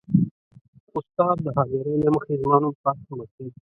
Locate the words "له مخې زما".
2.03-2.57